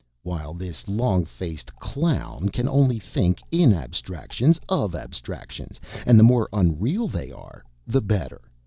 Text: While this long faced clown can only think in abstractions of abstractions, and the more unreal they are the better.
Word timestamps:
While 0.23 0.55
this 0.55 0.87
long 0.87 1.25
faced 1.25 1.75
clown 1.75 2.49
can 2.49 2.67
only 2.67 2.97
think 2.97 3.39
in 3.51 3.71
abstractions 3.71 4.59
of 4.67 4.95
abstractions, 4.95 5.79
and 6.07 6.17
the 6.17 6.23
more 6.23 6.49
unreal 6.51 7.07
they 7.07 7.31
are 7.31 7.63
the 7.85 8.01
better. 8.01 8.41